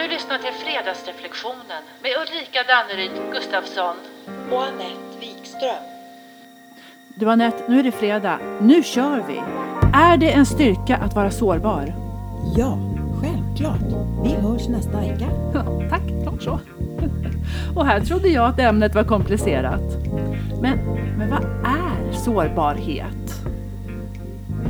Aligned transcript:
Du 0.00 0.08
lyssnar 0.08 0.38
till 0.38 0.52
Fredagsreflektionen 0.52 1.82
med 2.02 2.10
Ulrika 2.22 2.58
Danneryd 2.68 3.32
Gustafsson. 3.32 3.96
och 4.50 4.62
Anette 4.62 5.18
Wikström. 5.20 5.84
Du 7.14 7.30
Anette, 7.30 7.64
nu 7.68 7.78
är 7.78 7.82
det 7.82 7.92
fredag. 7.92 8.38
Nu 8.60 8.82
kör 8.82 9.24
vi! 9.28 9.42
Är 9.94 10.16
det 10.16 10.32
en 10.32 10.46
styrka 10.46 10.96
att 10.96 11.14
vara 11.14 11.30
sårbar? 11.30 11.94
Ja, 12.56 12.78
självklart. 13.20 14.06
Vi 14.24 14.34
hörs 14.34 14.68
nästa 14.68 15.00
vecka. 15.00 15.26
Ja, 15.54 15.88
tack, 15.90 16.02
klart 16.22 16.42
så. 16.42 16.60
Och 17.76 17.86
här 17.86 18.00
trodde 18.00 18.28
jag 18.28 18.44
att 18.44 18.58
ämnet 18.58 18.94
var 18.94 19.04
komplicerat. 19.04 20.06
Men, 20.62 20.78
men 21.18 21.30
vad 21.30 21.44
är 21.64 22.12
sårbarhet? 22.12 23.44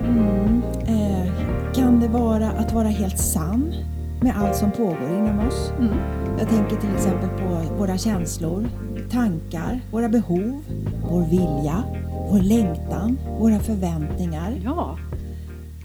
Mm, 0.05 0.63
eh, 0.87 1.33
kan 1.75 2.01
det 2.01 2.09
vara 2.09 2.47
att 2.47 2.73
vara 2.73 2.89
helt 2.89 3.19
sann 3.19 3.75
med 4.23 4.37
allt 4.37 4.57
som 4.57 4.73
pågår 4.73 5.09
inom 5.19 5.49
oss? 5.49 5.71
Mm. 5.79 5.95
Jag 6.39 6.49
tänker 6.49 6.77
till 6.77 6.95
exempel 6.95 7.29
på 7.29 7.75
våra 7.79 7.99
känslor, 7.99 8.69
tankar, 9.11 9.81
våra 9.93 10.09
behov, 10.09 10.65
vår 11.11 11.23
vilja, 11.23 11.85
vår 12.31 12.41
längtan, 12.43 13.19
våra 13.39 13.61
förväntningar. 13.61 14.61
Ja, 14.65 14.99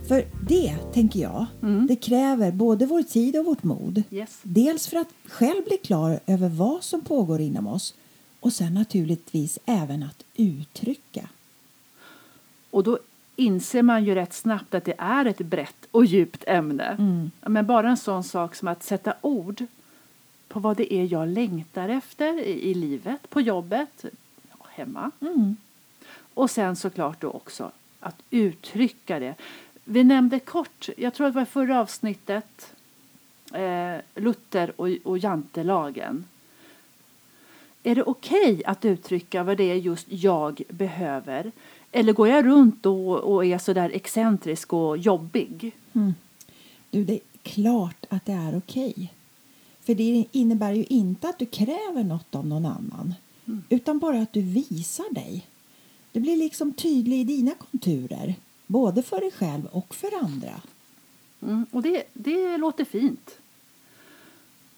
För 0.07 0.25
det, 0.47 0.75
tänker 0.93 1.19
jag, 1.19 1.45
Mm. 1.61 1.87
det 1.87 1.95
kräver 1.95 2.51
både 2.51 2.85
vår 2.85 3.03
tid 3.03 3.35
och 3.39 3.45
vårt 3.45 3.63
mod. 3.63 4.03
yes. 4.11 4.39
Dels 4.43 4.87
för 4.87 4.97
att 4.97 5.07
själv 5.27 5.63
bli 5.67 5.77
klar 5.77 6.19
över 6.27 6.49
vad 6.49 6.83
som 6.83 7.01
pågår 7.01 7.41
inom 7.41 7.67
oss 7.67 7.93
och 8.39 8.53
sen 8.53 8.73
naturligtvis 8.73 9.59
även 9.65 10.03
att 10.03 10.23
uttrycka. 10.35 11.29
Och 12.71 12.83
då 12.83 12.99
inser 13.35 13.81
man 13.81 14.03
ju 14.03 14.15
rätt 14.15 14.33
snabbt 14.33 14.73
att 14.73 14.85
det 14.85 14.95
är 14.97 15.25
ett 15.25 15.37
brett 15.37 15.87
och 15.91 16.05
djupt 16.05 16.43
ämne. 16.47 16.95
Ja, 17.41 17.49
Men 17.49 17.65
bara 17.65 17.89
en 17.89 17.97
sån 17.97 18.23
sak 18.23 18.55
som 18.55 18.67
att 18.67 18.83
sätta 18.83 19.13
ord 19.21 19.63
på 20.47 20.59
vad 20.59 20.77
det 20.77 20.93
är 20.93 21.13
jag 21.13 21.27
längtar 21.27 21.89
efter 21.89 22.39
i, 22.39 22.69
i 22.69 22.73
livet, 22.73 23.29
på 23.29 23.41
jobbet, 23.41 24.05
ja, 24.49 24.65
hemma. 24.69 25.11
Mm. 25.21 25.55
Och 26.33 26.51
sen 26.51 26.75
såklart 26.75 27.21
då 27.21 27.29
också 27.29 27.71
att 27.99 28.21
uttrycka 28.29 29.19
det. 29.19 29.35
Vi 29.83 30.03
nämnde 30.03 30.39
kort, 30.39 30.89
jag 30.97 31.13
tror 31.13 31.27
att 31.27 31.33
det 31.33 31.39
var 31.39 31.43
i 31.43 31.45
förra 31.45 31.79
avsnittet, 31.79 32.73
eh, 33.53 33.95
Luther 34.15 34.81
och, 34.81 34.89
och 35.03 35.17
jantelagen. 35.17 36.25
Är 37.85 37.95
det 37.95 38.03
okej 38.03 38.61
att 38.65 38.85
uttrycka 38.85 39.43
vad 39.43 39.57
det 39.57 39.71
är 39.71 39.75
just 39.75 40.05
jag 40.09 40.61
behöver? 40.69 41.51
Eller 41.91 42.13
går 42.13 42.27
jag 42.27 42.45
runt 42.45 42.85
och, 42.85 43.19
och 43.19 43.45
är 43.45 43.57
så 43.57 43.73
där 43.73 43.89
excentrisk 43.89 44.73
och 44.73 44.97
jobbig? 44.97 45.71
Du, 46.89 47.03
det 47.03 47.13
är 47.13 47.19
klart 47.43 48.05
att 48.09 48.25
det 48.25 48.31
är 48.31 48.57
okej. 48.57 49.13
För 49.81 49.95
det 49.95 50.25
innebär 50.31 50.73
ju 50.73 50.83
inte 50.83 51.29
att 51.29 51.39
du 51.39 51.45
kräver 51.45 52.03
något 52.03 52.35
av 52.35 52.47
någon 52.47 52.65
annan 52.65 53.13
utan 53.69 53.99
bara 53.99 54.21
att 54.21 54.33
du 54.33 54.41
visar 54.41 55.13
dig. 55.13 55.47
Du 56.11 56.19
blir 56.19 56.37
liksom 56.37 56.73
tydlig 56.73 57.19
i 57.19 57.23
dina 57.23 57.51
konturer, 57.51 58.35
både 58.67 59.03
för 59.03 59.19
dig 59.19 59.31
själv 59.31 59.65
och 59.65 59.95
för 59.95 60.23
andra. 60.23 60.61
Mm, 61.41 61.65
och 61.71 61.81
det, 61.81 62.03
det 62.13 62.57
låter 62.57 62.85
fint. 62.85 63.37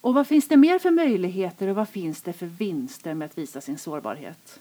Och 0.08 0.14
vad 0.14 0.28
finns 0.28 0.48
det 0.48 0.58
mer 0.58 0.80
för 0.80 0.92
möjligheter 0.92 1.68
och 1.68 1.76
vad 1.76 1.90
finns 1.90 2.22
det 2.22 2.34
för 2.34 2.46
vinster 2.46 3.14
med 3.14 3.26
att 3.26 3.38
visa 3.38 3.62
sin 3.62 3.78
sårbarhet? 3.78 4.60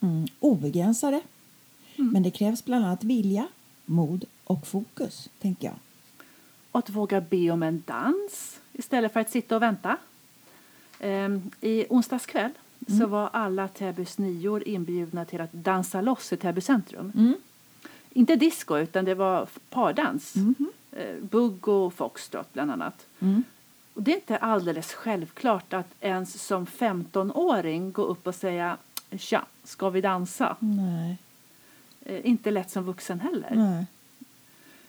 Mm, 0.00 0.26
obegränsade. 0.40 1.20
Men 1.96 2.22
det 2.22 2.30
krävs 2.30 2.64
bland 2.64 2.84
annat 2.84 3.04
vilja, 3.04 3.48
mod 3.84 4.24
och 4.44 4.66
fokus, 4.66 5.28
tänker 5.38 5.66
jag. 5.66 5.74
Och 6.70 6.78
att 6.78 6.90
våga 6.90 7.20
be 7.20 7.50
om 7.50 7.62
en 7.62 7.82
dans 7.86 8.60
istället 8.72 9.12
för 9.12 9.20
att 9.20 9.30
sitta 9.30 9.56
och 9.56 9.62
vänta. 9.62 9.96
Ehm, 11.00 11.50
I 11.60 11.86
onsdags 11.88 12.26
kväll 12.26 12.52
så 12.98 13.06
var 13.06 13.30
alla 13.32 13.68
Täbys 13.68 14.18
nior 14.18 14.68
inbjudna 14.68 15.24
till 15.24 15.40
att 15.40 15.52
dansa 15.52 16.00
loss 16.00 16.32
i 16.32 16.36
Täby 16.36 16.60
centrum. 16.60 17.34
Inte 18.10 18.36
disco, 18.36 18.78
utan 18.78 19.04
det 19.04 19.14
var 19.14 19.48
pardans. 19.70 20.34
Eh, 20.92 21.16
Bugg 21.20 21.68
och 21.68 21.94
foxtrot 21.94 22.52
bland 22.52 22.70
annat. 22.70 23.06
Och 23.96 24.02
det 24.02 24.12
är 24.12 24.16
inte 24.16 24.36
alldeles 24.36 24.92
självklart 24.92 25.72
att 25.72 25.94
ens 26.00 26.42
som 26.42 26.66
15-åring 26.66 27.92
gå 27.92 28.02
upp 28.02 28.26
och 28.26 28.34
säga 28.34 28.76
Tja, 29.18 29.44
ska 29.64 29.90
vi 29.90 30.00
dansa? 30.00 30.56
Nej. 30.58 31.16
Eh, 32.04 32.26
inte 32.26 32.50
lätt 32.50 32.70
som 32.70 32.84
vuxen 32.84 33.20
heller. 33.20 33.52
Nej. 33.54 33.86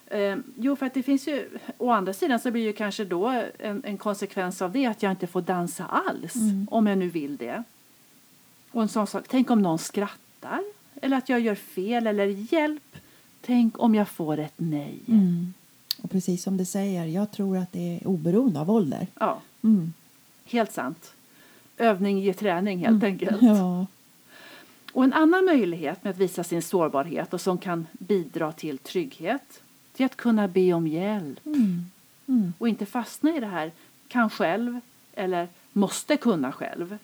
Eh, 0.08 0.38
jo, 0.56 0.76
för 0.76 0.86
att 0.86 0.94
det 0.94 1.04
finns 1.04 1.28
ju, 1.28 1.50
å 1.78 1.92
andra 1.92 2.14
sidan 2.14 2.40
så 2.40 2.52
blir 2.52 2.64
ju 2.64 2.74
kanske 2.74 3.06
då 3.06 3.44
en, 3.60 3.82
en 3.86 3.98
konsekvens 3.98 4.62
av 4.62 4.72
det 4.72 4.86
att 4.86 5.04
jag 5.04 5.12
inte 5.12 5.28
får 5.28 5.42
dansa 5.42 5.86
alls, 5.86 6.36
om 6.70 6.88
jag 6.88 6.98
nu 6.98 7.10
vill 7.10 7.38
det. 7.38 7.64
Och 8.72 8.82
en 8.82 8.88
sån 8.88 9.08
sak, 9.08 9.26
tänk 9.28 9.52
om 9.52 9.62
någon 9.62 9.80
skrattar, 9.80 10.64
eller 11.02 11.18
att 11.18 11.30
jag 11.30 11.40
gör 11.40 11.56
fel, 11.56 12.08
eller 12.08 12.54
hjälp, 12.54 12.96
tänk 13.42 13.80
om 13.80 13.96
jag 13.96 14.08
får 14.08 14.40
ett 14.40 14.54
nej. 14.58 15.00
Mm. 15.08 15.54
Och 16.02 16.12
precis 16.12 16.44
som 16.44 16.58
du 16.58 16.66
säger, 16.66 17.06
jag 17.06 17.32
tror 17.32 17.58
att 17.58 17.72
det 17.72 17.96
är 17.98 18.08
oberoende 18.08 18.60
av 18.60 18.72
ålder. 18.72 19.08
Ja, 19.20 19.42
Mm. 19.64 19.94
helt 20.46 20.72
sant. 20.74 21.14
Övning 21.78 22.20
ger 22.20 22.34
träning 22.34 22.80
helt 22.86 23.04
enkelt. 23.04 23.42
Ja. 23.42 23.86
Och 24.94 25.04
en 25.04 25.14
annan 25.14 25.46
möjlighet 25.46 26.04
med 26.04 26.12
att 26.12 26.18
visa 26.18 26.44
sin 26.44 26.62
sårbarhet 26.62 27.34
och 27.34 27.42
som 27.42 27.58
kan 27.58 27.88
bidra 27.92 28.52
till 28.52 28.78
trygghet, 28.78 29.62
det 29.98 30.04
är 30.04 30.06
att 30.06 30.16
kunna 30.18 30.48
be 30.48 30.74
om 30.74 30.88
hjälp. 30.88 31.46
Mm. 31.46 32.54
och 32.58 32.70
inte 32.70 32.86
fastna 32.86 33.38
i 33.38 33.40
det 33.40 33.48
här 33.48 33.72
kan 34.08 34.30
själv 34.30 34.80
eller 35.14 35.48
måste 35.74 36.18
kunna 36.18 36.52
själv. 36.52 36.98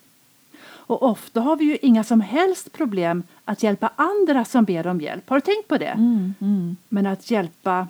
Och 0.66 1.02
ofta 1.02 1.40
har 1.40 1.56
vi 1.56 1.64
ju 1.64 1.78
inga 1.82 2.04
som 2.04 2.20
helst 2.20 2.72
problem 2.72 3.22
att 3.44 3.62
hjälpa 3.62 3.90
andra 3.96 4.44
som 4.44 4.64
ber 4.64 4.86
om 4.86 5.00
hjälp. 5.00 5.28
Har 5.28 5.36
du 5.36 5.40
tänkt 5.40 5.68
på 5.68 5.78
det? 5.78 5.86
Mm. 5.86 6.34
Mm. 6.40 6.76
Men 6.88 7.06
att 7.06 7.30
hjälpa, 7.30 7.88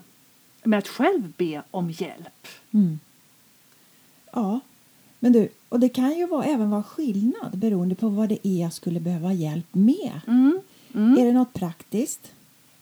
men 0.64 0.78
att 0.78 0.88
själv 0.88 1.32
be 1.36 1.62
om 1.70 1.90
hjälp. 1.90 2.46
Mm. 2.72 2.98
Ja, 4.32 4.60
men 5.18 5.32
du, 5.32 5.48
och 5.68 5.80
det 5.80 5.88
kan 5.88 6.18
ju 6.18 6.26
vara, 6.26 6.44
även 6.44 6.70
vara 6.70 6.82
skillnad 6.82 7.58
beroende 7.58 7.94
på 7.94 8.08
vad 8.08 8.28
det 8.28 8.48
är 8.48 8.60
jag 8.60 8.72
skulle 8.72 9.00
behöva 9.00 9.32
hjälp 9.32 9.66
med. 9.74 10.20
Mm. 10.26 10.60
Är 10.94 11.24
det 11.24 11.32
något 11.32 11.52
praktiskt 11.52 12.32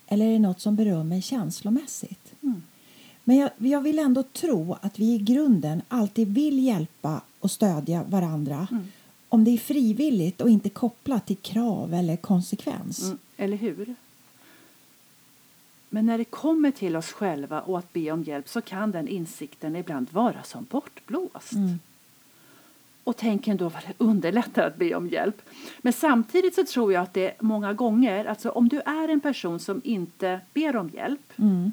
eller 0.06 0.26
är 0.26 0.32
det 0.32 0.38
något 0.38 0.60
som 0.60 0.76
berör 0.76 1.04
mig 1.04 1.22
känslomässigt? 1.22 2.32
Mm. 2.42 2.62
Men 3.24 3.36
jag, 3.36 3.50
jag 3.58 3.80
vill 3.80 3.98
ändå 3.98 4.22
tro 4.22 4.76
att 4.80 4.98
vi 4.98 5.14
i 5.14 5.18
grunden 5.18 5.82
alltid 5.88 6.28
vill 6.34 6.58
hjälpa 6.66 7.20
och 7.40 7.50
stödja 7.50 8.04
varandra 8.08 8.68
Mm. 8.70 8.84
om 9.28 9.44
det 9.44 9.50
är 9.50 9.58
frivilligt 9.58 10.40
och 10.40 10.50
inte 10.50 10.68
kopplat 10.68 11.26
till 11.26 11.36
krav 11.36 11.94
eller 11.94 12.16
konsekvens. 12.16 13.02
Mm. 13.04 13.18
Eller 13.36 13.56
hur? 13.56 13.94
Men 15.94 16.06
när 16.06 16.18
det 16.18 16.24
kommer 16.24 16.70
till 16.70 16.96
oss 16.96 17.12
själva 17.12 17.60
och 17.60 17.78
att 17.78 17.92
be 17.92 18.10
om 18.10 18.22
hjälp 18.22 18.48
så 18.48 18.60
kan 18.60 18.90
den 18.90 19.08
insikten 19.08 19.76
ibland 19.76 20.12
vara 20.12 20.42
som 20.42 20.64
bortblåst. 20.70 21.52
Mm. 21.52 21.80
Och 23.04 23.16
tänk 23.16 23.48
ändå 23.48 23.68
vad 23.68 23.82
det 23.86 24.04
underlättar 24.04 24.66
att 24.66 24.76
be 24.76 24.94
om 24.94 25.08
hjälp. 25.08 25.42
Men 25.78 25.92
samtidigt 25.92 26.54
så 26.54 26.64
tror 26.64 26.92
jag 26.92 27.02
att 27.02 27.14
det 27.14 27.32
många 27.40 27.72
gånger, 27.72 28.24
alltså 28.24 28.50
om 28.50 28.68
du 28.68 28.80
är 28.80 29.08
en 29.08 29.20
person 29.20 29.58
som 29.60 29.80
inte 29.84 30.40
ber 30.54 30.76
om 30.76 30.88
hjälp 30.88 31.32
Mm. 31.36 31.72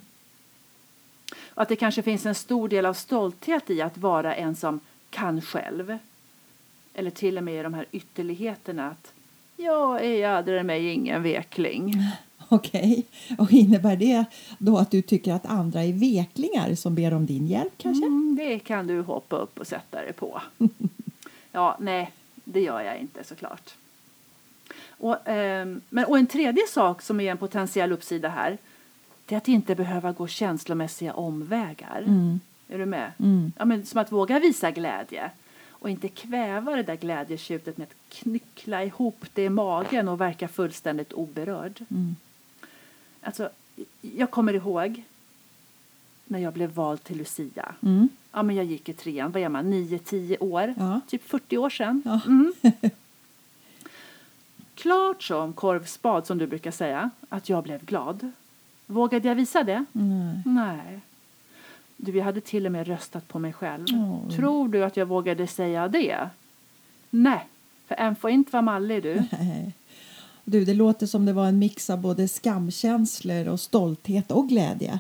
och 1.54 1.62
att 1.62 1.70
det 1.70 1.76
kanske 1.76 2.02
finns 2.02 2.26
en 2.26 2.36
stor 2.36 2.70
del 2.70 2.86
av 2.86 2.94
stolthet 2.94 3.70
i 3.70 3.82
att 3.82 3.98
vara 3.98 4.36
en 4.36 4.56
som 4.56 4.80
kan 5.10 5.42
själv. 5.42 5.98
Eller 6.94 7.12
till 7.12 7.38
och 7.38 7.44
med 7.44 7.60
i 7.60 7.64
de 7.64 7.74
här 7.74 7.86
ytterligheterna 7.92 8.88
att 8.90 9.14
jag 9.58 10.06
är 10.06 10.30
adre 10.30 10.64
mig 10.64 10.88
ingen 10.88 11.24
vekling. 11.24 11.94
Okej, 12.56 13.06
och 13.38 13.52
innebär 13.52 13.96
det 13.96 14.26
då 14.58 14.78
att 14.78 14.92
du 14.92 15.02
tycker 15.02 15.34
att 15.34 15.46
andra 15.46 15.84
är 15.84 15.94
veklingar 15.94 16.76
som 16.76 16.96
ber 16.96 17.14
om 17.14 17.26
din 17.26 17.48
hjälp 17.48 17.74
kanske? 17.78 18.06
Mm, 18.06 18.36
det 18.40 18.60
kan 18.60 18.88
du 18.88 19.02
hoppa 19.02 19.36
upp 19.36 19.60
och 19.60 19.68
sätta 19.68 20.02
dig 20.02 20.14
på. 20.14 20.42
ja, 21.52 21.78
nej, 21.80 22.12
det 22.44 22.62
gör 22.62 22.82
jag 22.82 22.98
inte 22.98 23.24
såklart. 23.24 23.76
Och, 24.88 25.18
ehm, 25.26 25.82
men, 25.90 26.06
och 26.06 26.18
en 26.18 26.28
tredje 26.28 26.68
sak 26.68 27.02
som 27.02 27.20
är 27.20 27.32
en 27.32 27.38
potentiell 27.38 27.92
uppsida 27.92 28.30
här 28.30 28.58
det 29.30 29.36
är 29.36 29.38
att 29.38 29.48
inte 29.48 29.76
behöva 29.76 30.12
gå 30.12 30.28
känslomässiga 30.28 31.14
omvägar. 31.14 32.04
Mm. 32.08 32.40
Är 32.68 32.78
du 32.78 32.86
med? 32.86 33.12
Mm. 33.20 33.52
Ja, 33.58 33.66
men 33.66 33.86
som 33.86 34.02
att 34.02 34.12
våga 34.12 34.40
visa 34.40 34.72
glädje 34.72 35.32
och 35.70 35.90
inte 35.90 36.08
kväva 36.08 36.76
det 36.76 36.84
där 36.84 36.96
glädjetjutet 36.96 37.78
med 37.78 37.88
att 37.88 38.14
knyckla 38.16 38.84
ihop 38.84 39.26
det 39.34 39.44
i 39.44 39.50
magen 39.50 40.08
och 40.08 40.22
verka 40.22 40.48
fullständigt 40.48 41.14
oberörd. 41.14 41.80
Mm. 41.90 42.16
Alltså, 43.22 43.50
jag 44.02 44.32
kommer 44.32 44.54
ihåg 44.54 45.04
när 46.26 46.40
jag 46.40 46.54
blev 46.54 46.72
vald 46.72 47.04
till 47.04 47.18
Lucia. 47.18 47.76
Mm. 47.82 48.10
Ja, 48.32 48.44
men 48.44 48.56
jag 48.56 48.66
gick 48.66 48.90
i 48.90 48.94
trean, 48.94 49.32
vad 49.32 49.42
är 49.42 49.50
man, 49.50 49.74
9-10 49.74 50.44
år? 50.44 50.74
Ja. 50.78 51.02
Typ 51.08 51.24
40 51.30 51.58
år 51.58 51.70
sedan. 51.70 52.02
Ja. 52.06 52.20
Mm. 52.26 52.54
Klart 54.76 55.24
som 55.24 55.54
korvspad, 55.54 56.28
som 56.28 56.38
du 56.38 56.48
brukar 56.48 56.72
säga, 56.72 57.10
att 57.30 57.50
jag 57.50 57.64
blev 57.64 57.86
glad. 57.86 58.32
Vågade 58.86 59.28
jag 59.28 59.36
visa 59.36 59.64
det? 59.64 59.86
Nej. 59.92 60.42
Nej. 60.46 61.00
Du, 61.98 62.18
jag 62.18 62.26
hade 62.26 62.42
till 62.42 62.66
och 62.66 62.72
med 62.72 62.88
röstat 62.88 63.28
på 63.28 63.40
mig 63.40 63.54
själv. 63.54 63.86
Åh. 63.94 64.30
Tror 64.36 64.68
du 64.68 64.84
att 64.84 64.98
jag 64.98 65.06
vågade 65.06 65.48
säga 65.48 65.88
det? 65.88 66.30
Nej, 67.10 67.48
för 67.88 67.96
en 67.96 68.16
får 68.16 68.30
inte 68.30 68.52
vara 68.52 68.62
mallig 68.62 69.04
du. 69.04 69.24
Du, 70.50 70.66
det 70.66 70.74
låter 70.74 71.06
som 71.06 71.26
det 71.26 71.34
var 71.34 71.48
en 71.48 71.60
mix 71.60 71.90
av 71.90 72.02
både 72.02 72.28
skamkänslor 72.28 73.48
och 73.48 73.60
stolthet 73.60 74.32
och 74.32 74.50
glädje. 74.50 75.00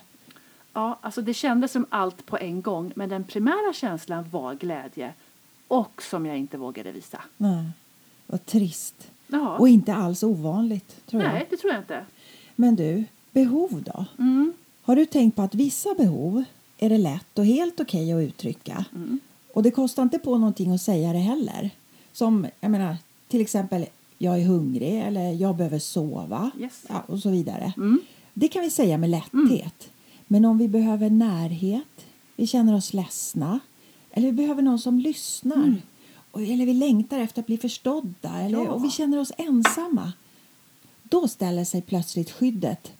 Ja, 0.73 0.99
alltså 1.01 1.21
det 1.21 1.33
kändes 1.33 1.71
som 1.71 1.85
allt 1.89 2.25
på 2.25 2.37
en 2.37 2.61
gång, 2.61 2.91
men 2.95 3.09
den 3.09 3.23
primära 3.23 3.73
känslan 3.73 4.29
var 4.31 4.53
glädje 4.55 5.13
och 5.67 6.03
som 6.03 6.25
jag 6.25 6.37
inte 6.37 6.57
vågade 6.57 6.91
visa. 6.91 7.21
Nej, 7.37 7.69
vad 8.27 8.45
trist. 8.45 9.11
Ja. 9.27 9.57
Och 9.57 9.69
inte 9.69 9.93
alls 9.93 10.23
ovanligt, 10.23 11.05
tror 11.05 11.21
Nej, 11.21 11.39
jag. 11.39 11.47
det 11.49 11.57
tror 11.57 11.73
jag 11.73 11.81
inte. 11.81 12.05
Men 12.55 12.75
du, 12.75 13.03
behov 13.31 13.83
då? 13.85 14.05
Mm. 14.19 14.53
Har 14.81 14.95
du 14.95 15.05
tänkt 15.05 15.35
på 15.35 15.41
att 15.41 15.55
vissa 15.55 15.93
behov 15.93 16.43
är 16.77 16.89
det 16.89 16.97
lätt 16.97 17.39
och 17.39 17.45
helt 17.45 17.79
okej 17.79 18.13
att 18.13 18.21
uttrycka? 18.21 18.85
Mm. 18.95 19.19
Och 19.53 19.63
det 19.63 19.71
kostar 19.71 20.03
inte 20.03 20.19
på 20.19 20.37
någonting 20.37 20.73
att 20.73 20.81
säga 20.81 21.13
det 21.13 21.19
heller. 21.19 21.69
Som, 22.11 22.47
jag 22.59 22.71
menar, 22.71 22.97
till 23.27 23.41
exempel 23.41 23.85
jag 24.21 24.39
är 24.41 24.45
hungrig 24.45 24.99
eller 24.99 25.31
jag 25.33 25.55
behöver 25.55 25.79
sova 25.79 26.51
Yes. 26.59 26.83
ja, 26.89 27.03
och 27.07 27.19
så 27.19 27.29
vidare. 27.29 27.73
Mm. 27.77 28.01
Det 28.33 28.47
kan 28.47 28.61
vi 28.61 28.69
säga 28.69 28.97
med 28.97 29.09
lätthet. 29.09 29.89
Men 30.27 30.45
om 30.45 30.57
vi 30.57 30.67
behöver 30.67 31.09
närhet, 31.09 32.05
vi 32.35 32.47
känner 32.47 32.75
oss 32.75 32.93
ledsna 32.93 33.59
eller 34.11 34.27
vi 34.27 34.33
behöver 34.33 34.61
någon 34.61 34.79
som 34.79 34.99
lyssnar 34.99 35.75
och, 36.31 36.41
eller 36.41 36.65
vi 36.65 36.73
längtar 36.73 37.19
efter 37.19 37.41
att 37.41 37.45
bli 37.45 37.57
förstådda 37.57 38.39
eller, 38.41 38.57
Ja. 38.63 38.69
och 38.71 38.83
vi 38.85 38.89
känner 38.89 39.19
oss 39.19 39.31
ensamma 39.37 40.13
då 41.03 41.27
ställer 41.27 41.63
sig 41.63 41.81
plötsligt 41.81 42.31
skyddet 42.31 42.91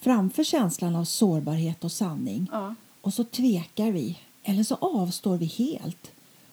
framför 0.00 0.44
känslan 0.44 0.96
av 0.96 1.04
sårbarhet 1.04 1.84
och 1.84 1.92
sanning. 1.92 2.46
Ja. 2.52 2.74
Och 3.00 3.14
så 3.14 3.24
tvekar 3.24 3.90
vi, 3.90 4.18
eller 4.42 4.62
så 4.62 4.74
avstår 4.74 5.36
vi 5.36 5.46
helt 5.46 6.10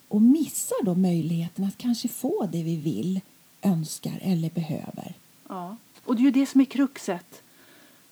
och 0.08 0.22
missar 0.22 0.86
då 0.86 0.96
möjligheten 0.96 1.66
att 1.66 1.78
kanske 1.78 2.08
få 2.08 2.48
det 2.52 2.64
vi 2.64 2.76
vill, 2.76 3.22
önskar 3.66 4.20
eller 4.22 4.50
behöver. 4.50 5.14
Ja. 5.50 5.78
Och 6.06 6.16
det 6.16 6.22
är 6.22 6.24
ju 6.24 6.32
det 6.32 6.46
som 6.46 6.62
är 6.62 6.66
kruxet. 6.66 7.42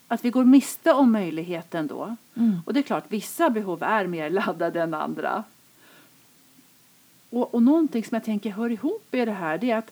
Att 0.08 0.26
vi 0.26 0.30
går 0.30 0.46
miste 0.46 0.94
om 0.94 1.12
möjligheten 1.12 1.88
då. 1.88 2.16
Mm. 2.36 2.60
Och 2.66 2.74
det 2.74 2.80
är 2.80 2.84
klart, 2.84 3.04
vissa 3.08 3.50
behov 3.50 3.84
är 3.84 4.08
mer 4.08 4.30
laddade 4.30 4.82
än 4.82 4.94
andra. 4.94 5.44
Och, 7.30 7.54
och 7.54 7.64
någonting 7.64 8.04
som 8.04 8.16
jag 8.16 8.24
tänker 8.24 8.52
hör 8.52 8.70
ihop 8.70 9.16
i 9.16 9.26
det 9.26 9.32
här 9.32 9.58
det 9.58 9.72
är 9.72 9.78
att 9.78 9.92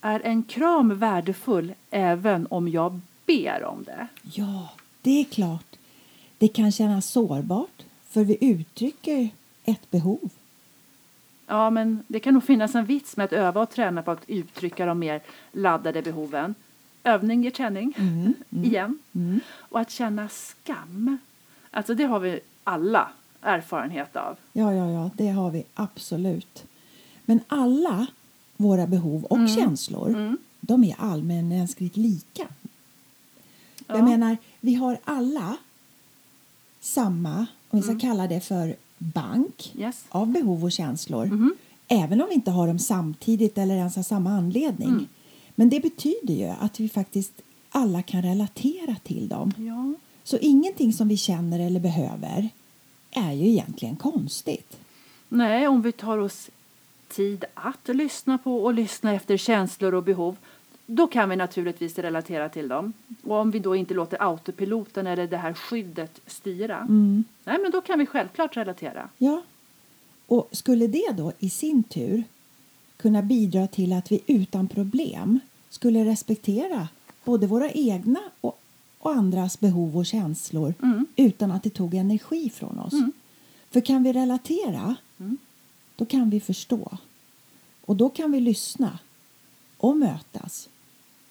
är 0.00 0.20
en 0.20 0.42
kram 0.42 0.98
värdefull 0.98 1.74
även 1.90 2.46
om 2.50 2.68
jag 2.68 3.00
ber 3.26 3.64
om 3.64 3.82
det? 3.84 4.06
Ja, 4.22 4.70
det 5.02 5.20
är 5.20 5.24
klart. 5.24 5.76
Det 6.38 6.48
kan 6.48 6.72
kännas 6.72 7.06
sårbart, 7.06 7.82
för 8.08 8.24
vi 8.24 8.38
uttrycker 8.40 9.28
ett 9.64 9.90
behov. 9.90 10.30
Ja, 11.50 11.70
men 11.70 12.02
det 12.08 12.20
kan 12.20 12.34
nog 12.34 12.44
finnas 12.44 12.74
en 12.74 12.84
vits 12.84 13.16
med 13.16 13.24
att 13.24 13.32
öva 13.32 13.60
och 13.62 13.70
träna 13.70 14.02
på 14.02 14.10
att 14.10 14.22
uttrycka 14.26 14.86
de 14.86 14.98
mer 14.98 15.20
laddade 15.52 16.02
behoven. 16.02 16.54
Övning 17.04 17.44
ger 17.44 17.50
träning, 17.50 17.94
igen. 18.50 18.98
Mm. 19.14 19.40
Och 19.58 19.80
att 19.80 19.90
känna 19.90 20.28
skam. 20.28 21.18
Alltså 21.70 21.94
det 21.94 22.04
har 22.04 22.20
vi 22.20 22.40
alla 22.64 23.08
erfarenhet 23.42 24.16
av. 24.16 24.36
Ja, 24.52 24.74
ja, 24.74 24.90
ja, 24.90 25.10
det 25.14 25.28
har 25.28 25.50
vi 25.50 25.64
absolut. 25.74 26.64
Men 27.24 27.40
alla 27.48 28.06
våra 28.56 28.86
behov 28.86 29.24
och 29.24 29.48
känslor, 29.48 30.08
Mm. 30.08 30.38
de 30.60 30.84
är 30.84 30.94
allmänmänskligt 30.98 31.96
lika. 31.96 32.46
Jag 33.86 33.98
Ja. 33.98 34.02
menar, 34.02 34.36
vi 34.60 34.74
har 34.74 34.98
alla 35.04 35.56
samma, 36.80 37.46
om 37.70 37.78
vi 37.78 37.82
ska 37.82 37.90
Mm. 37.90 38.00
kalla 38.00 38.26
det 38.26 38.40
för 38.40 38.76
bank 38.98 39.72
Yes. 39.78 40.04
av 40.08 40.26
behov 40.26 40.64
och 40.64 40.72
känslor. 40.72 41.26
Mhm. 41.26 41.54
Även 41.88 42.20
om 42.20 42.26
vi 42.28 42.34
inte 42.34 42.50
har 42.50 42.66
dem 42.66 42.78
samtidigt 42.78 43.58
eller 43.58 43.74
ens 43.76 43.98
av 43.98 44.02
samma 44.02 44.30
anledning. 44.30 44.88
Mm. 44.88 45.06
Men 45.54 45.68
det 45.68 45.80
betyder 45.80 46.34
ju 46.34 46.46
att 46.46 46.80
vi 46.80 46.88
faktiskt 46.88 47.32
alla 47.70 48.02
kan 48.02 48.22
relatera 48.22 48.96
till 49.04 49.28
dem. 49.28 49.52
Ja. 49.56 49.94
Så 50.24 50.36
ingenting 50.38 50.92
som 50.92 51.08
vi 51.08 51.16
känner 51.16 51.58
eller 51.60 51.80
behöver 51.80 52.48
är 53.10 53.32
ju 53.32 53.48
egentligen 53.48 53.96
konstigt. 53.96 54.76
Nej, 55.28 55.68
om 55.68 55.82
vi 55.82 55.92
tar 55.92 56.18
oss 56.18 56.50
tid 57.08 57.44
att 57.54 57.88
lyssna 57.96 58.38
på 58.38 58.64
och 58.64 58.74
lyssna 58.74 59.14
efter 59.14 59.36
känslor 59.36 59.94
och 59.94 60.02
behov 60.04 60.36
då 60.90 61.06
kan 61.06 61.28
vi 61.30 61.36
naturligtvis 61.36 61.98
relatera 61.98 62.48
till 62.48 62.68
dem. 62.68 62.92
Och 63.22 63.36
om 63.36 63.50
vi 63.50 63.58
då 63.58 63.76
inte 63.76 63.94
låter 63.94 64.22
autopiloten 64.22 65.06
eller 65.06 65.26
det 65.26 65.36
här 65.36 65.54
skyddet 65.54 66.20
styra, 66.26 66.86
nej 67.44 67.58
men 67.62 67.70
då 67.72 67.80
kan 67.80 67.98
vi 67.98 68.06
självklart 68.06 68.56
relatera. 68.56 69.08
Ja. 69.18 69.42
Och 70.26 70.48
skulle 70.52 70.86
det 70.86 71.12
då 71.16 71.32
i 71.38 71.50
sin 71.50 71.82
tur 71.82 72.24
kunna 72.96 73.22
bidra 73.22 73.66
till 73.66 73.92
att 73.92 74.12
vi 74.12 74.20
utan 74.26 74.68
problem 74.68 75.40
skulle 75.70 76.04
respektera 76.04 76.88
både 77.24 77.46
våra 77.46 77.70
egna 77.70 78.20
och, 78.40 78.60
och 78.98 79.12
andras 79.12 79.60
behov 79.60 79.96
och 79.96 80.06
känslor 80.06 80.74
Mm. 80.82 81.06
utan 81.16 81.52
att 81.52 81.62
det 81.62 81.70
tog 81.70 81.94
energi 81.94 82.50
från 82.50 82.78
oss. 82.78 82.94
För 83.70 83.80
kan 83.80 84.02
vi 84.02 84.12
relatera, 84.12 84.94
Mm. 85.20 85.36
då 85.96 86.04
kan 86.04 86.30
vi 86.30 86.40
förstå. 86.40 86.98
Och 87.84 87.96
då 87.96 88.08
kan 88.08 88.32
vi 88.32 88.40
lyssna 88.40 88.98
och 89.76 89.96
mötas 89.96 90.68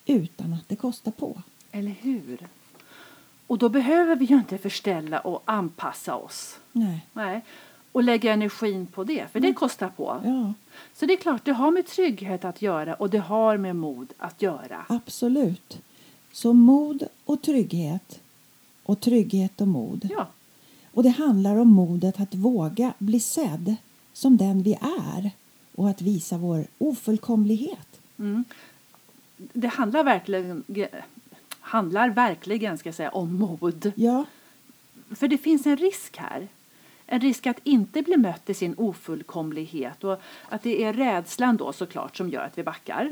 utan 0.07 0.54
att 0.54 0.69
det 0.69 0.75
kostar 0.75 1.12
på. 1.12 1.42
Eller 1.71 1.92
hur? 1.92 2.48
Och 3.48 3.57
då 3.57 3.69
behöver 3.69 4.15
vi 4.15 4.25
ju 4.25 4.36
inte 4.36 4.57
förställa 4.57 5.19
och 5.19 5.42
anpassa 5.45 6.15
oss. 6.15 6.57
Nej. 6.71 7.06
Nej. 7.13 7.42
Och 7.92 8.04
lägga 8.04 8.33
energin 8.33 8.88
på 8.88 9.04
det, 9.04 9.27
för 9.31 9.39
det 9.39 9.54
kostar 9.54 9.89
på. 9.89 10.21
Ja, 10.25 10.54
Så 10.94 11.06
det 11.06 11.13
är 11.13 11.18
klart, 11.18 11.45
det 11.45 11.51
har 11.54 11.71
med 11.71 11.86
trygghet 11.88 12.45
att 12.45 12.62
göra 12.62 12.94
och 12.94 13.09
det 13.09 13.18
har 13.18 13.57
med 13.57 13.75
mod 13.75 14.13
att 14.18 14.42
göra. 14.42 14.86
absolut. 14.89 15.77
Så 16.31 16.54
mod 16.54 17.04
och 17.25 17.42
trygghet 17.42 18.19
och 18.83 19.00
trygghet 19.00 19.62
och 19.62 19.68
mod. 19.68 20.09
Ja, 20.12 20.27
Och 20.92 21.04
det 21.04 21.09
handlar 21.09 21.56
om 21.56 21.68
modet 21.68 22.19
att 22.19 22.36
våga 22.36 22.94
bli 22.98 23.19
sedd 23.19 23.75
som 24.13 24.38
den 24.38 24.63
vi 24.63 24.74
är 24.81 25.31
och 25.75 25.89
att 25.89 26.01
visa 26.01 26.38
vår 26.38 26.65
ofullkomlighet. 26.77 28.00
mm. 28.18 28.44
Det 29.37 29.67
handlar 29.67 30.03
verkligen, 30.03 30.63
handlar 31.59 32.09
verkligen 32.09 32.77
ska 32.77 32.93
säga, 32.93 33.09
om 33.09 33.33
mod. 33.35 33.91
Ja, 33.95 34.25
För 35.15 35.27
det 35.27 35.37
finns 35.37 35.65
en 35.65 35.77
risk 35.77 36.17
här. 36.17 36.47
En 37.09 37.21
risk 37.21 37.47
att 37.47 37.59
inte 37.63 38.01
bli 38.01 38.17
mött 38.17 38.49
i 38.49 38.53
sin 38.53 38.75
ofullkomlighet 38.77 40.03
och 40.03 40.21
att 40.49 40.63
det 40.63 40.83
är 40.83 40.93
rädslan 40.93 41.57
då 41.57 41.73
såklart 41.73 42.17
som 42.17 42.29
gör 42.29 42.41
att 42.41 42.57
vi 42.57 42.63
backar. 42.63 43.09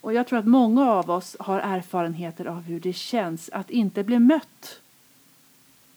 Och 0.00 0.12
jag 0.12 0.26
tror 0.26 0.38
att 0.38 0.46
många 0.46 0.90
av 0.90 1.10
oss 1.10 1.36
har 1.40 1.60
erfarenheter 1.60 2.44
av 2.44 2.62
hur 2.62 2.80
det 2.80 2.92
känns 2.92 3.50
att 3.52 3.70
inte 3.70 4.04
bli 4.04 4.18
mött. 4.18 4.80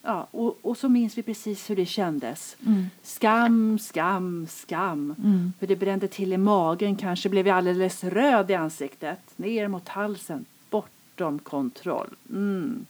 Ja, 0.01 0.27
och, 0.31 0.59
och 0.61 0.77
så 0.77 0.89
minns 0.89 1.17
vi 1.17 1.23
precis 1.23 1.69
hur 1.69 1.75
det 1.75 1.85
kändes. 1.85 2.57
Skam, 3.03 3.79
skam, 3.79 4.47
skam. 4.49 5.15
För 5.59 5.67
det 5.67 5.75
brände 5.75 6.07
till 6.07 6.33
i 6.33 6.37
magen, 6.37 6.95
kanske 6.95 7.29
blev 7.29 7.47
jag 7.47 7.57
alldeles 7.57 8.03
röd 8.03 8.51
i 8.51 8.53
ansiktet. 8.53 9.19
Ner 9.35 9.67
mot 9.67 9.87
halsen, 9.87 10.45
bortom 10.69 11.39
kontroll. 11.39 12.09
Mm. 12.29 12.85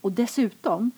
Och 0.00 0.12
dessutom, 0.12 0.90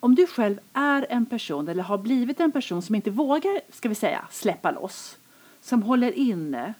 om 0.00 0.14
du 0.14 0.26
själv 0.26 0.58
är 0.72 1.06
en 1.10 1.26
person 1.26 1.68
eller 1.68 1.82
har 1.82 1.98
blivit 1.98 2.40
en 2.40 2.52
person 2.52 2.82
som 2.82 2.94
inte 2.94 3.10
vågar, 3.10 3.60
ska 3.72 3.88
vi 3.88 3.94
säga, 3.94 4.24
släppa 4.30 4.70
loss, 4.70 5.16
som 5.60 5.82
håller 5.82 6.12
inne 6.12 6.74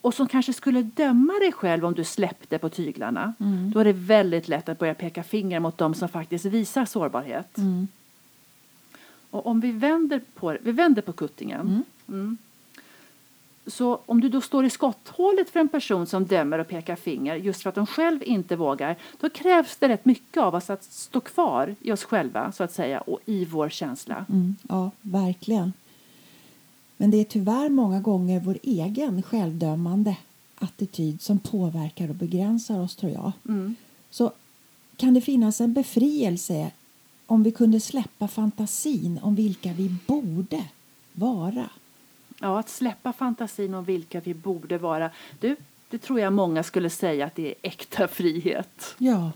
och 0.00 0.14
som 0.14 0.28
kanske 0.28 0.52
skulle 0.52 0.82
döma 0.82 1.32
dig 1.32 1.52
själv 1.52 1.84
om 1.84 1.94
du 1.94 2.04
släppte 2.04 2.58
på 2.58 2.68
tyglarna, 2.68 3.34
då 3.72 3.80
är 3.80 3.84
det 3.84 3.92
väldigt 3.92 4.48
lätt 4.48 4.68
att 4.68 4.78
börja 4.78 4.94
peka 4.94 5.22
finger 5.22 5.60
mot 5.60 5.78
dem 5.78 5.94
som 5.94 6.08
faktiskt 6.08 6.44
visar 6.44 6.84
sårbarhet. 6.84 7.58
Och 9.30 9.46
om 9.46 9.60
vi 9.60 9.72
vänder 9.72 10.20
på, 10.34 10.56
vi 10.62 10.72
vänder 10.72 11.02
på 11.02 11.12
kuttingen. 11.12 11.84
Mm. 12.08 12.36
Så 13.66 14.00
om 14.06 14.20
du 14.20 14.28
då 14.28 14.40
står 14.40 14.64
i 14.64 14.70
skotthålet 14.70 15.50
för 15.50 15.60
en 15.60 15.68
person 15.68 16.06
som 16.06 16.26
dömer 16.26 16.58
och 16.58 16.68
pekar 16.68 16.96
finger 16.96 17.36
just 17.36 17.62
för 17.62 17.68
att 17.68 17.74
de 17.74 17.86
själv 17.86 18.22
inte 18.22 18.56
vågar, 18.56 18.96
då 19.20 19.28
krävs 19.28 19.76
det 19.76 19.88
rätt 19.88 20.04
mycket 20.04 20.42
av 20.42 20.54
oss 20.54 20.70
att 20.70 20.84
stå 20.84 21.20
kvar 21.20 21.74
i 21.80 21.92
oss 21.92 22.04
själva 22.04 22.52
så 22.52 22.64
att 22.64 22.72
säga 22.72 23.00
och 23.00 23.20
i 23.26 23.44
vår 23.44 23.68
känsla. 23.68 24.24
mm, 24.28 24.56
ja, 24.68 24.90
verkligen. 25.00 25.72
Men 27.00 27.10
det 27.10 27.16
är 27.16 27.24
tyvärr 27.24 27.68
många 27.68 28.00
gånger 28.00 28.40
vår 28.40 28.58
egen 28.62 29.22
självdömande 29.22 30.16
attityd 30.58 31.22
som 31.22 31.38
påverkar 31.38 32.08
och 32.08 32.14
begränsar 32.14 32.80
oss, 32.80 32.96
tror 32.96 33.12
jag. 33.12 33.32
Mm. 33.48 33.74
Så 34.10 34.32
kan 34.96 35.14
det 35.14 35.20
finnas 35.20 35.60
en 35.60 35.72
befrielse 35.72 36.70
om 37.26 37.42
vi 37.42 37.52
kunde 37.52 37.80
släppa 37.80 38.28
fantasin 38.28 39.20
om 39.22 39.34
vilka 39.34 39.72
vi 39.72 39.96
borde 40.06 40.64
vara. 41.12 41.70
Ja, 42.40 42.58
att 42.58 42.68
släppa 42.68 43.12
fantasin 43.12 43.74
om 43.74 43.84
vilka 43.84 44.20
vi 44.20 44.34
borde 44.34 44.78
vara. 44.78 45.10
Du, 45.40 45.56
det 45.90 45.98
tror 45.98 46.20
jag 46.20 46.32
många 46.32 46.62
skulle 46.62 46.90
säga 46.90 47.26
att 47.26 47.34
det 47.34 47.48
är 47.48 47.54
äkta 47.62 48.08
frihet. 48.08 48.94
Ja. 48.98 49.32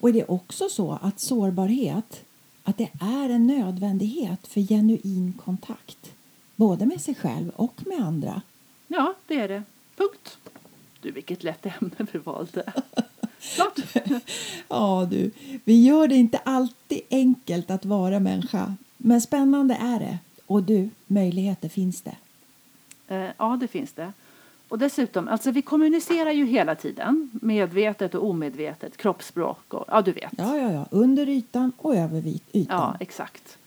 Och 0.00 0.08
är 0.08 0.12
det 0.12 0.24
också 0.24 0.68
så 0.68 0.98
att 1.02 1.20
sårbarhet 1.20 2.24
att 2.64 2.78
det 2.78 2.90
är 3.00 3.28
en 3.28 3.46
nödvändighet 3.46 4.46
för 4.46 4.60
genuin 4.60 5.32
kontakt 5.44 6.12
både 6.62 6.86
med 6.86 7.00
sig 7.00 7.14
själv 7.14 7.48
och 7.56 7.86
med 7.86 8.00
andra. 8.00 8.42
Ja, 8.88 9.14
det 9.26 9.40
är 9.40 9.48
det. 9.48 9.62
Punkt. 9.96 10.38
Du, 11.00 11.10
vilket 11.10 11.42
lätt 11.42 11.66
ämne 11.66 12.06
vi 12.12 12.18
valde. 12.18 12.72
Klart. 13.54 13.78
Ja, 14.68 15.08
du, 15.10 15.30
vi 15.64 15.84
gör 15.84 16.08
det 16.08 16.14
inte 16.14 16.38
alltid 16.38 17.00
enkelt 17.10 17.70
att 17.70 17.84
vara 17.84 18.20
människa, 18.20 18.74
men 18.96 19.20
spännande 19.20 19.74
är 19.74 19.98
det. 19.98 20.18
Och 20.46 20.62
du, 20.62 20.90
möjligheter 21.06 21.68
finns 21.68 22.02
det. 22.02 22.16
Eh, 23.08 23.30
ja, 23.38 23.58
det 23.60 23.68
finns 23.68 23.92
det. 23.92 24.12
Och 24.68 24.78
dessutom, 24.78 25.28
alltså 25.28 25.50
vi 25.50 25.62
kommunicerar 25.62 26.30
ju 26.30 26.46
hela 26.46 26.74
tiden, 26.74 27.30
medvetet 27.32 28.14
och 28.14 28.28
omedvetet, 28.28 28.96
kroppsspråk 28.96 29.74
och 29.74 29.84
ja, 29.88 30.02
du 30.02 30.12
vet. 30.12 30.32
Ja, 30.38 30.56
ja, 30.56 30.72
ja, 30.72 30.86
under 30.90 31.28
ytan 31.28 31.72
och 31.76 31.96
över 31.96 32.26
ytan. 32.52 32.66
Ja, 32.68 32.96
exakt. 33.00 33.58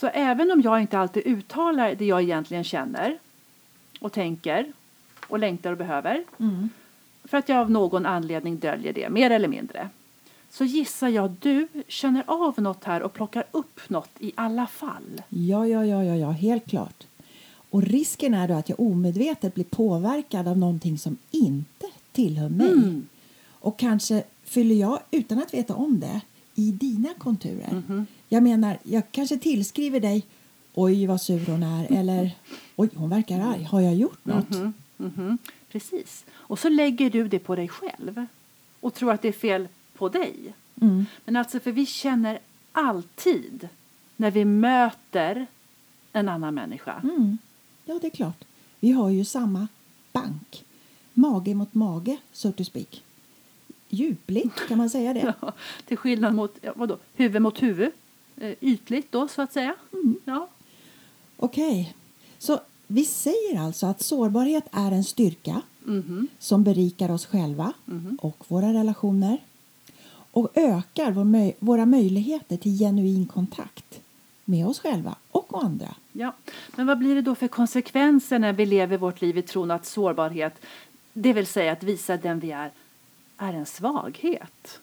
Så 0.00 0.06
även 0.06 0.50
om 0.50 0.60
jag 0.60 0.80
inte 0.80 0.98
alltid 0.98 1.26
uttalar 1.26 1.94
det 1.94 2.04
jag 2.04 2.22
egentligen 2.22 2.64
känner 2.64 3.18
och 4.00 4.12
tänker 4.12 4.72
och 5.28 5.38
längtar 5.38 5.72
och 5.72 5.78
behöver 5.78 6.24
Mm. 6.38 6.68
för 7.24 7.38
att 7.38 7.48
jag 7.48 7.58
av 7.58 7.70
någon 7.70 8.06
anledning 8.06 8.58
döljer 8.58 8.92
det, 8.92 9.08
mer 9.10 9.30
eller 9.30 9.48
mindre 9.48 9.88
så 10.50 10.64
gissar 10.64 11.08
jag 11.08 11.30
du 11.40 11.68
känner 11.88 12.24
av 12.26 12.54
något 12.60 12.84
här 12.84 13.02
och 13.02 13.12
plockar 13.12 13.44
upp 13.50 13.80
något 13.90 14.10
i 14.18 14.32
alla 14.34 14.66
fall. 14.66 15.22
Ja, 15.28 15.66
ja, 15.66 15.84
ja, 15.84 16.04
ja, 16.04 16.16
ja, 16.16 16.30
helt 16.30 16.66
klart. 16.70 17.06
Och 17.70 17.82
risken 17.82 18.34
är 18.34 18.48
då 18.48 18.54
att 18.54 18.68
jag 18.68 18.80
omedvetet 18.80 19.54
blir 19.54 19.64
påverkad 19.64 20.48
av 20.48 20.58
någonting 20.58 20.98
som 20.98 21.16
inte 21.30 21.86
tillhör 22.12 22.48
mig. 22.48 22.72
Mm. 22.72 23.08
Och 23.48 23.78
kanske 23.78 24.22
fyller 24.44 24.74
jag, 24.74 24.98
utan 25.10 25.38
att 25.38 25.54
veta 25.54 25.74
om 25.74 26.00
det, 26.00 26.20
i 26.54 26.72
dina 26.72 27.08
konturer. 27.18 27.72
Mhm. 27.88 28.06
Jag 28.32 28.42
menar, 28.42 28.78
jag 28.82 29.02
kanske 29.12 29.38
tillskriver 29.38 30.00
dig 30.00 30.26
Oj, 30.74 31.06
vad 31.06 31.20
sur 31.20 31.46
hon 31.46 31.62
är. 31.62 31.92
Eller 31.92 32.36
Oj, 32.76 32.88
hon 32.94 33.10
verkar 33.10 33.40
arg. 33.40 33.62
Har 33.62 33.80
jag 33.80 33.94
gjort 33.94 34.24
något? 34.24 34.50
Mhm, 34.50 34.72
mhm. 34.96 35.38
Precis. 35.68 36.24
Och 36.32 36.58
så 36.58 36.68
lägger 36.68 37.10
du 37.10 37.28
det 37.28 37.38
på 37.38 37.56
dig 37.56 37.68
själv 37.68 38.26
och 38.80 38.94
tror 38.94 39.12
att 39.12 39.22
det 39.22 39.28
är 39.28 39.32
fel 39.32 39.68
på 39.94 40.08
dig. 40.08 40.34
Mm. 40.80 41.06
Men 41.24 41.36
alltså, 41.36 41.60
för 41.60 41.72
vi 41.72 41.86
känner 41.86 42.38
alltid 42.72 43.68
när 44.16 44.30
vi 44.30 44.44
möter 44.44 45.46
en 46.12 46.28
annan 46.28 46.54
människa. 46.54 47.00
Mm. 47.02 47.38
Ja, 47.84 47.98
det 48.00 48.06
är 48.06 48.10
klart. 48.10 48.44
Vi 48.80 48.92
har 48.92 49.10
ju 49.10 49.24
samma 49.24 49.68
bank. 50.12 50.64
Mage 51.14 51.54
mot 51.54 51.74
mage, 51.74 52.16
so 52.32 52.52
to 52.52 52.64
speak. 52.64 53.02
Djupligt, 53.88 54.68
kan 54.68 54.78
man 54.78 54.90
säga 54.90 55.14
det? 55.14 55.34
Ja, 55.40 55.52
till 55.84 55.96
skillnad 55.96 56.34
mot 56.34 56.58
vadå, 56.74 56.98
huvud 57.14 57.42
mot 57.42 57.62
huvud. 57.62 57.92
Eh, 58.40 58.54
ytligt 58.60 59.12
då, 59.12 59.28
så 59.28 59.42
att 59.42 59.52
säga. 59.52 59.74
Ja. 60.24 60.48
Okej. 61.36 61.94
Så 62.38 62.60
vi 62.86 63.04
säger 63.04 63.60
alltså 63.60 63.86
att 63.86 64.02
sårbarhet 64.02 64.64
är 64.72 64.92
en 64.92 65.04
styrka 65.04 65.62
Mhm. 65.84 66.28
som 66.38 66.64
berikar 66.64 67.10
oss 67.10 67.26
själva 67.26 67.72
och 68.20 68.44
våra 68.48 68.72
relationer 68.72 69.38
och 70.32 70.48
ökar 70.54 71.10
vår 71.12 71.24
möj- 71.24 71.54
våra 71.58 71.86
möjligheter 71.86 72.56
till 72.56 72.78
genuin 72.78 73.26
kontakt 73.26 74.00
med 74.44 74.66
oss 74.66 74.78
själva 74.80 75.14
och 75.30 75.64
andra. 75.64 75.94
Ja. 76.12 76.32
Men 76.76 76.86
vad 76.86 76.98
blir 76.98 77.14
det 77.14 77.22
då 77.22 77.34
för 77.34 77.48
konsekvenser 77.48 78.38
när 78.38 78.52
vi 78.52 78.66
lever 78.66 78.98
vårt 78.98 79.20
liv 79.20 79.38
i 79.38 79.42
tron 79.42 79.70
att 79.70 79.86
sårbarhet, 79.86 80.54
det 81.12 81.32
vill 81.32 81.46
säga 81.46 81.72
att 81.72 81.82
visa 81.82 82.16
den 82.16 82.40
vi 82.40 82.50
är, 82.50 82.70
är 83.36 83.52
en 83.52 83.66
svaghet? 83.66 84.80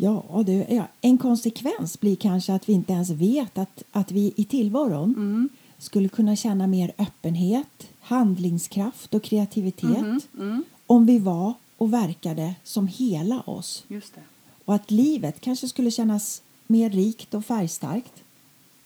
Ja, 0.00 0.42
du, 0.46 0.64
ja, 0.68 0.84
en 1.00 1.18
konsekvens 1.18 2.00
blir 2.00 2.16
kanske 2.16 2.54
att 2.54 2.68
vi 2.68 2.72
inte 2.72 2.92
ens 2.92 3.10
vet 3.10 3.58
att, 3.58 3.82
att 3.92 4.10
vi 4.12 4.32
i 4.36 4.44
tillvaron 4.44 5.14
Mm. 5.16 5.48
skulle 5.78 6.08
kunna 6.08 6.36
känna 6.36 6.66
mer 6.66 6.92
öppenhet, 6.98 7.88
handlingskraft 8.00 9.14
och 9.14 9.22
kreativitet 9.22 10.00
Mhm, 10.00 10.20
mm. 10.38 10.64
om 10.86 11.06
vi 11.06 11.18
var 11.18 11.52
och 11.76 11.92
verkade 11.92 12.54
som 12.64 12.86
hela 12.86 13.40
oss. 13.40 13.84
Just 13.88 14.14
det. 14.14 14.20
Och 14.64 14.74
att 14.74 14.90
livet 14.90 15.40
kanske 15.40 15.68
skulle 15.68 15.90
kännas 15.90 16.42
mer 16.66 16.90
rikt 16.90 17.34
och 17.34 17.44
färgstarkt. 17.44 18.12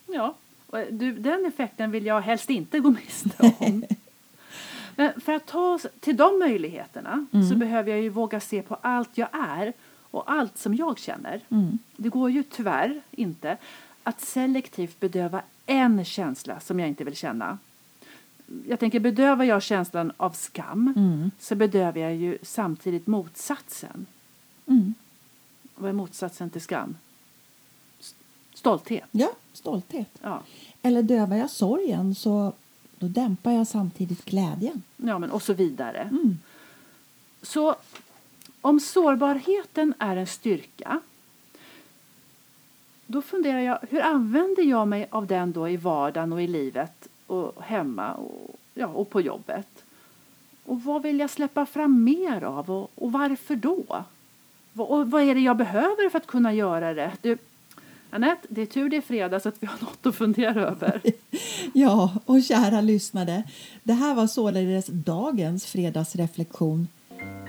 Ja, 0.07 0.35
eh, 0.73 0.79
du, 0.91 1.13
den 1.19 1.47
effekten 1.47 1.91
vill 1.91 2.07
jag 2.07 2.21
helst 2.21 2.51
inte 2.51 2.79
gå 2.81 2.91
miste 2.91 3.53
om. 3.59 3.85
Men 4.97 5.21
för 5.21 5.33
att 5.33 5.47
ta 5.47 5.75
oss 5.75 5.87
till 6.01 6.17
de 6.17 6.39
möjligheterna 6.39 7.27
så 7.51 7.57
behöver 7.57 7.91
jag 7.91 8.01
ju 8.01 8.09
våga 8.09 8.41
se 8.41 8.63
på 8.63 8.75
allt 8.81 9.11
jag 9.15 9.29
är 9.33 9.73
och 10.13 10.33
allt 10.33 10.59
som 10.59 10.75
jag 10.75 10.99
känner. 10.99 11.41
Mm. 11.49 11.79
Det 11.97 12.09
går 12.09 12.31
ju 12.31 12.43
tyvärr 12.43 13.01
inte 13.11 13.57
att 14.03 14.21
selektivt 14.21 15.01
bedöva 15.01 15.43
en 15.67 16.05
känsla 16.05 16.61
som 16.61 16.81
jag 16.81 16.89
inte 16.89 17.05
vill 17.05 17.17
känna. 17.17 17.59
Jag 18.67 18.81
tänker 18.81 19.01
bedövar 19.01 19.45
jag 19.45 19.63
känslan 19.63 20.13
av 20.17 20.31
skam 20.31 20.95
Mm. 20.97 21.31
så 21.39 21.55
bedövar 21.55 22.01
jag 22.01 22.15
ju 22.15 22.39
samtidigt 22.43 23.07
motsatsen. 23.07 24.07
Mm. 24.67 24.95
Vad 25.75 25.89
är 25.89 25.93
motsatsen 25.93 26.51
till 26.51 26.61
skam? 26.61 26.97
Stolthet. 28.55 29.05
Ja, 29.11 29.33
stolthet. 29.53 30.09
Ja. 30.23 30.43
Eller 30.83 31.03
dövar 31.03 31.37
jag 31.37 31.51
sorgen 31.51 32.15
så 32.15 32.53
då 32.99 33.09
dämpar 33.09 33.53
jag 33.53 33.67
samtidigt 33.67 34.25
glädjen. 34.25 34.83
Ja, 34.97 35.19
men 35.19 35.31
och 35.31 35.43
så 35.43 35.53
vidare. 35.53 35.99
Mm. 35.99 36.39
Så 37.43 37.77
om 38.63 38.81
sårbarheten 38.81 39.95
är 39.99 40.17
en 40.17 40.27
styrka 40.27 41.01
då 43.07 43.23
funderar 43.23 43.59
jag, 43.61 43.79
hur 43.91 44.01
använder 44.03 44.63
jag 44.63 44.89
mig 44.89 45.07
av 45.11 45.27
den 45.27 45.53
då 45.53 45.69
i 45.69 45.77
vardagen 45.77 46.33
och 46.33 46.43
i 46.43 46.47
livet 46.47 47.09
och 47.27 47.63
hemma 47.63 48.13
och, 48.15 48.57
ja, 48.75 48.87
och 48.87 49.11
på 49.11 49.21
jobbet? 49.21 49.69
Och 50.65 50.83
vad 50.83 51.03
vill 51.03 51.19
jag 51.21 51.31
släppa 51.31 51.67
fram 51.67 52.05
mer 52.05 52.45
av 52.45 52.71
och, 52.71 52.91
och 52.95 53.13
varför 53.13 53.57
då? 53.57 54.05
Vad- 54.73 54.89
Och 54.89 55.11
vad 55.11 55.23
är 55.23 55.35
det 55.35 55.41
jag 55.41 55.57
behöver 55.57 56.09
för 56.11 56.19
att 56.19 56.27
kunna 56.27 56.55
göra 56.55 56.95
det? 56.95 57.13
Du, 57.23 57.39
Anette, 58.11 58.47
det 58.51 58.63
är 58.63 58.67
tur 58.67 58.89
det 58.91 58.97
är 58.97 59.01
fredag 59.01 59.41
så 59.41 59.49
att 59.49 59.63
vi 59.63 59.67
har 59.67 59.79
något 59.81 60.07
att 60.07 60.15
fundera 60.17 60.61
över. 60.63 61.01
Ja, 61.75 62.13
och 62.27 62.43
kära 62.43 62.81
lyssnare, 62.81 63.43
det 63.83 63.93
här 63.93 64.15
var 64.15 64.27
således 64.27 64.87
dagens 64.87 65.67
fredagsreflektion. 65.67 66.89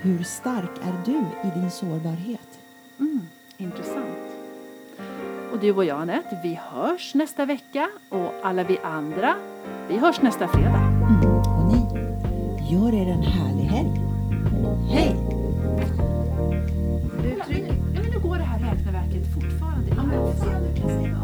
Hur 0.04 0.22
stark 0.22 0.70
är 0.82 0.94
du 1.04 1.48
i 1.48 1.60
din 1.60 1.70
sårbarhet? 1.70 2.58
Mm, 2.98 3.20
intressant. 3.56 4.18
Och 5.52 5.58
du 5.58 5.72
och 5.72 5.84
jag, 5.84 6.00
Anette, 6.00 6.40
vi 6.42 6.60
hörs 6.62 7.14
nästa 7.14 7.44
vecka 7.44 7.90
och 8.08 8.32
alla 8.42 8.64
vi 8.64 8.78
andra, 8.82 9.34
vi 9.88 9.98
hörs 9.98 10.22
nästa 10.22 10.48
fredag. 10.48 10.78
Mm. 10.78 11.36
Och 11.36 11.72
ni, 11.72 11.80
gör 12.72 12.94
er 12.94 13.12
en 13.12 13.22
härlig 13.22 13.64
helg. 13.64 14.00
Hej! 14.90 15.16
Du, 17.22 17.40
tryck. 17.46 17.64
Ja, 17.94 18.00
men 18.02 18.10
nu 18.10 18.18
går 18.18 18.36
det 18.36 18.44
här 18.44 18.58
räkneverket 18.58 19.34
fortfarande. 19.34 19.90
Ja, 19.96 20.02
men, 20.02 21.23